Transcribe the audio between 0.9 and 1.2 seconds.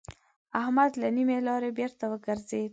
له